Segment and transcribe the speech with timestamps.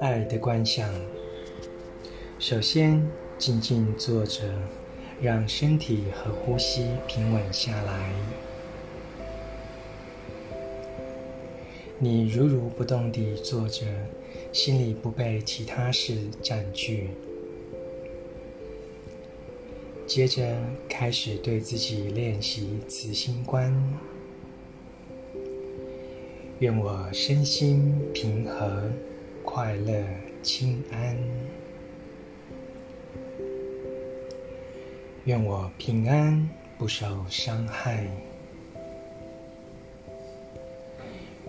[0.00, 0.88] 爱的观想，
[2.38, 3.04] 首先
[3.36, 4.42] 静静坐着，
[5.20, 8.12] 让身体和呼吸平稳下来。
[11.98, 13.84] 你如如不动地坐着，
[14.52, 17.10] 心里不被其他事占据。
[20.06, 20.56] 接着
[20.88, 23.72] 开始对自己练习慈心观。
[26.60, 28.82] 愿我身心平和。
[29.50, 30.04] 快乐、
[30.42, 31.16] 轻安，
[35.24, 38.06] 愿我平安，不受伤害。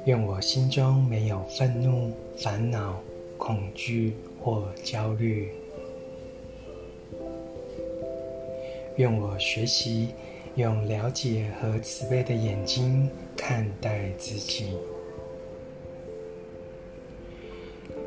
[0.05, 2.97] 愿我心中没有愤怒、烦恼、
[3.37, 5.51] 恐惧或焦虑。
[8.95, 10.15] 愿我学习
[10.55, 14.77] 用了解和慈悲的眼睛看待自己。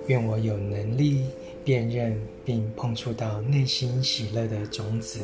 [0.09, 1.27] 愿我有能力
[1.65, 5.21] 辨认并碰触到内心喜乐的种子。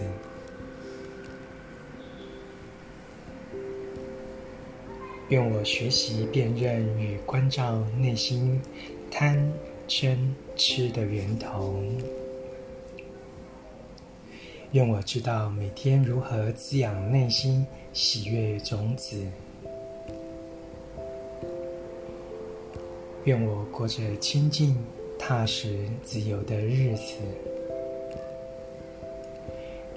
[5.29, 8.61] 愿我学习辨认与关照内心
[9.11, 9.53] 贪、
[9.87, 10.17] 嗔、
[10.57, 11.83] 痴的源头。
[14.73, 19.27] 愿我知道每天如何滋养内心喜悦种子。
[23.29, 24.75] 愿我过着清净、
[25.19, 27.17] 踏实、自由的日子。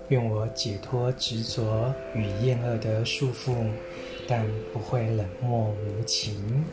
[0.09, 3.55] 愿我解脱执着与厌恶的束缚，
[4.27, 6.65] 但不会冷漠无情。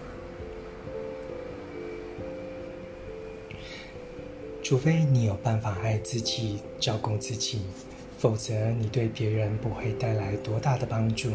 [4.60, 7.60] 除非你有办法爱自己、照顾自己，
[8.18, 11.30] 否则你对别人不会带来多大的帮助。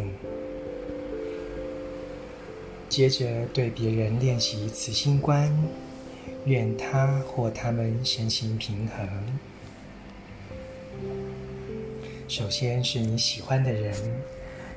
[2.94, 5.52] 接着对别人练习慈心观，
[6.46, 9.10] 愿他或他们身心平衡。
[12.28, 13.96] 首先是你喜欢的人，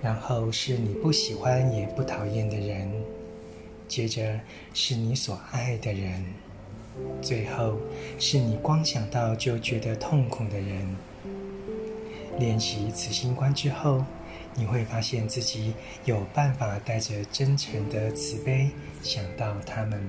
[0.00, 2.90] 然后是你不喜欢也不讨厌的人，
[3.86, 4.40] 接着
[4.72, 6.24] 是你所爱的人，
[7.20, 7.76] 最后
[8.18, 10.96] 是你光想到就觉得痛苦的人。
[12.38, 14.02] 练习慈心观之后，
[14.56, 15.74] 你会发现自己
[16.04, 18.70] 有办法带着真诚的慈悲
[19.02, 20.02] 想到他们。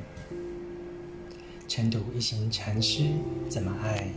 [1.67, 3.03] 晨读一行禅师
[3.49, 4.07] 怎么爱？